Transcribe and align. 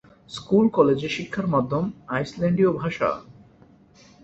School 0.31 0.65
কলেজে 0.69 1.09
শিক্ষার 1.09 1.47
মাধ্যম 1.47 1.83
আইসল্যান্ডীয় 2.07 2.71
ভাষা। 2.71 3.09